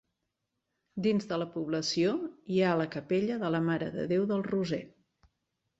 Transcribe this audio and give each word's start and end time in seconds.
Dins 1.07 1.27
de 1.33 1.37
la 1.41 1.47
població 1.57 2.15
hi 2.55 2.59
ha 2.61 2.73
la 2.81 2.89
capella 2.97 3.37
de 3.45 3.53
la 3.59 3.61
Mare 3.71 3.95
de 3.99 4.11
Déu 4.15 4.29
del 4.35 4.45
Roser. 4.53 4.83